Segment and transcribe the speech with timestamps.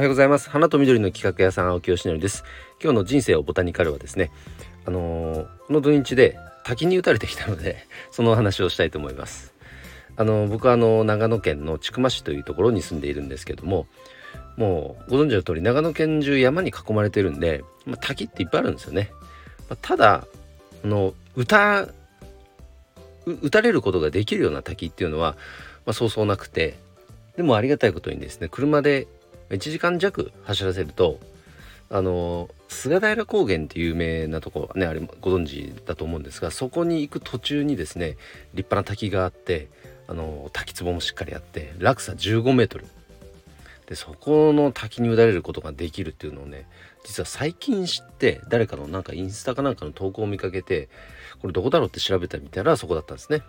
[0.00, 0.48] はようございます。
[0.48, 2.42] 花と緑の企画屋さん青木よしのりです。
[2.82, 4.30] 今日の人生をボタニカルはですね
[4.86, 9.52] あのー、この土日で滝に打たれてきたので その話をしたいと思います。
[10.16, 13.86] あのー、僕はあの長野県の千曲市というところに住んでいるんですけども
[14.56, 19.10] もうご存知の通り長野県中山に囲まれてるんで、まあ、滝っていっぱいあるんですよね、
[19.68, 20.26] まあ、ただ
[20.82, 21.88] あの歌
[23.26, 25.36] 打たれることができるような滝っていうのは、
[25.84, 26.78] まあ、そうそうなくて
[27.36, 29.06] でもありがたいことにですね車で
[29.50, 31.20] 1時間弱走らせると
[31.90, 38.16] あの菅平高原って有名なとこねあれご存知だと思うんですがそこに行く途中にですね
[38.54, 39.68] 立派な滝があって
[40.06, 42.86] あの滝壺もしっかりあって落差15メートル。
[43.86, 46.68] でそこの滝に打たれることができるっていうのをね
[47.04, 50.88] 実は最近知って誰かのなんかインスタかなんかの投稿を見かけて
[51.40, 53.42] これどこだろうって調べてみたらそこだったんですね。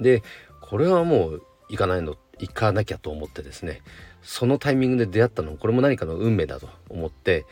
[0.00, 0.24] で
[0.60, 2.16] これはもう行かないの。
[2.40, 3.82] 行かなきゃと思ってですね
[4.22, 7.46] そのタイミングで出会ったのこれも何かの運命だと思って、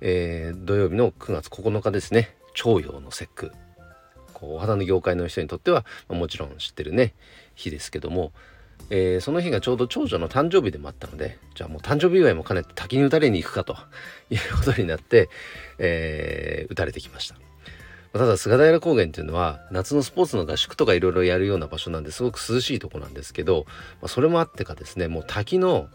[0.00, 3.52] えー、土曜日の9月9日ですね徴用の節句
[4.32, 7.14] こうお花の業界の人にとっては、まあ、もちろん知ってるね
[7.54, 8.32] 日ですけども、
[8.90, 13.76] えー、その日がちょうど長女の誕生日でもあったのでじゃあもう誕生日祝いも兼ねて滝に打たれに行くかと
[14.30, 15.28] いうことになって、
[15.78, 17.36] えー、打たれてきました。
[18.14, 23.66] ただ菅平高原っていうのは夏のスポーツの合宿とかいろいろやるような場所なんですごく涼しいとこなんですけど、
[24.00, 25.88] まあ、それもあってかですねもう滝の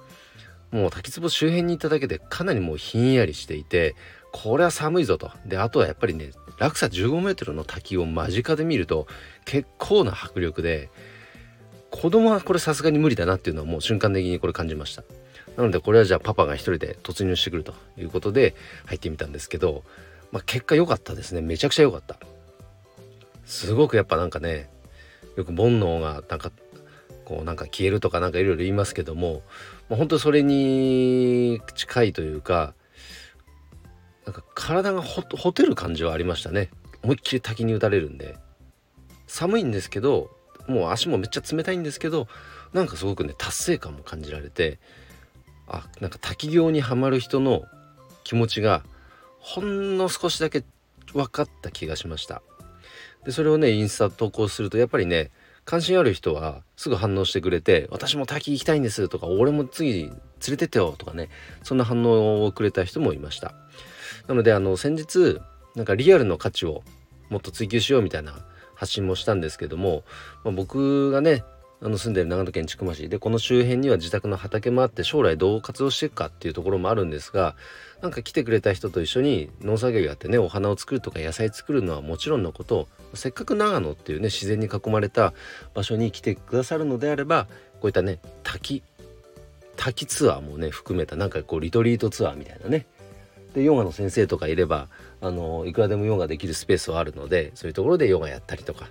[0.72, 3.96] もう滝壺周辺に行っただけでかなりもうひんやりしていて
[4.34, 5.32] これは寒いぞと。
[5.46, 9.08] であとはやっぱりね落差15メートルの滝を間近で見ると
[9.46, 10.90] 結構な迫力で
[11.90, 15.04] 子供はこれさすがに無理だなっていうのはもう瞬間的にこれ感じました。
[15.56, 18.56] なのでこれはじゃあパパが一人で突入してくるということで
[18.88, 19.84] 入ってみたんですけど
[20.32, 21.42] まあ、結果良かったですね。
[21.42, 22.20] めちゃくちゃ良かった。
[23.46, 24.70] すごくやっぱなんかね
[25.36, 26.52] よく煩悩がなんか
[27.26, 29.42] こうなんか消えるとかなんかいろいろ言いますけども、
[29.90, 32.76] まあ、本当それに近いというか
[34.26, 36.70] なんか体がほほてる感じはありましたね。
[37.02, 38.38] 思いっきり滝に打たれるんで。
[39.26, 40.32] 寒いんですけど
[40.68, 42.28] もう足もめっちゃ冷たいんですけど
[42.74, 44.80] なんかすごくね達成感も感じられて
[45.68, 47.64] あなんか滝行にはまる人の
[48.24, 48.84] 気持ちが
[49.40, 50.64] ほんの少しだけ
[51.14, 52.42] 分かった気がしました。
[53.26, 55.32] でそれをねインスタ投稿するとやっぱりね
[55.66, 60.12] 関心ある人はすぐ反応してくれて「私も滝行きたいんです」とか「俺も次連
[60.50, 61.30] れてってよ」とかね
[61.64, 63.54] そんな反応をくれた人もいました。
[64.28, 65.40] なのであの先日
[65.76, 66.84] なんかリアルの価値を
[67.30, 68.46] もっと追求しようみたいな
[68.76, 70.04] 発信もしたんですけども、
[70.44, 71.44] まあ、僕がね
[71.82, 77.56] あの住んでる長野県千曲市でこの周辺には自宅の畑もあって将来どう活用していくかっていうところもあるんですが
[78.02, 85.34] なんか来てくれた人と一緒に農作業やってねお花を作るとか野菜作るのはもちろんのことせっかく長野っていうね自然に囲まれた
[85.74, 87.48] 場所に来てくださるのであれば
[87.80, 88.84] こういったね滝
[89.78, 92.86] 滝ツアーもね含めたなんかこうリトリートツアーみたいなね
[93.54, 94.88] でヨガの先生とかいれば
[95.22, 98.88] あのいくらでもヨガできるスペースはあるのでそういうところでヨガやったりとか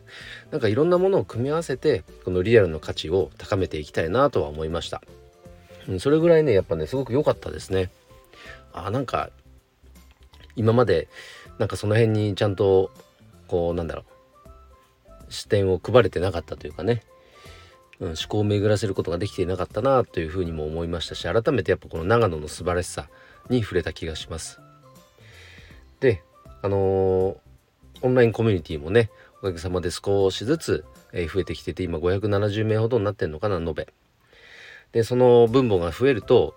[0.50, 5.02] 何かいろんなものを組み合わせてこのリアルの価値を高めていきたいなとは思いました、
[5.88, 7.90] うん、それぐらいねやっぱねすごく良かったですね。
[8.72, 9.30] あなんか
[10.56, 11.08] 今まで
[11.58, 12.90] なんかその辺にちゃんと
[13.46, 17.02] こうなんだろう視点を配れてなかったというかね、
[18.00, 23.08] うん、思考を巡らせることができていなかったなというふうにも思いましたし改めてやっぱこの長野の素晴らしさ
[23.50, 24.60] に触れた気がします。
[26.00, 26.22] で
[26.62, 27.36] あのー、
[28.02, 29.10] オンラインコミュニティもね
[29.40, 33.88] おかげさまで少しずつ、え増えてきてて今570名ほどになってんのかな延べ。
[34.92, 36.54] でその分母が増えると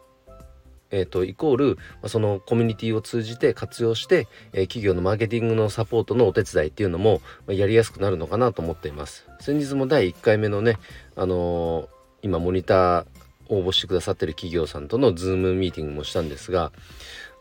[0.92, 9.26] えーと、イコール、まそのコミュニティを通じて活用して、えー、企業のマーケティングのサポートのお手伝いっていうのも、まやりやすくなるのかなと思っています。
[9.40, 10.78] 先日も第1回目のね、
[11.16, 11.88] あのー、
[12.24, 13.06] 今モニター
[13.52, 16.72] 応募してくださってる企業さんとのズームミーティングもしたんですが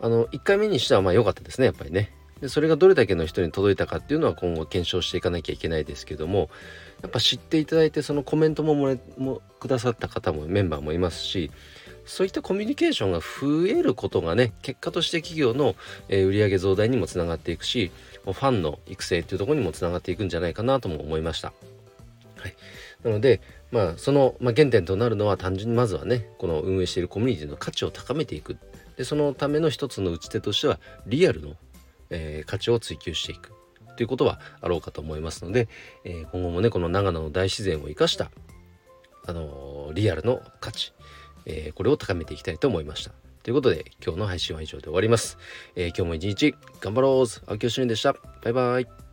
[0.00, 6.49] あの1回目にしてはまあ良かったですねやっぱりねでそれがどれだけの人に届いたかっていうのは今後検証していかなきゃいけないですけども
[7.03, 11.50] やっぱ知っていただいてそのコメントももれもくださった方もメンバーもいますし
[12.06, 15.76] そういったコミュニケーションが増えることがね結果として企業の、
[16.08, 17.93] えー、売上増大にもつながっていくし
[18.25, 21.52] ファンの育成っていうところにもつながっていくんじゃないかなとも思いました。
[22.37, 22.55] はい、
[23.05, 23.40] なので
[23.70, 28.56] まあその、まあ、原点となるのは単純にまずはねこの運営しているコミュニティの価値を高めていく
[28.96, 31.55] でそのための一つの打ち手としてはリアルの、
[32.11, 33.52] えー、価値を追求していく
[33.96, 35.69] ということはあろうかと思いますので、
[36.05, 38.31] えー、今後もねこの長野の大自然を生かした
[39.26, 40.93] あのー、リアルの価値、
[41.44, 43.12] えこれを高めていきたいと思いました。
[43.43, 45.37] ということで今日の配信は以上で終わります。
[45.76, 48.14] え今日も一日頑張ろう青木よしでした。
[48.43, 49.09] バイバイ。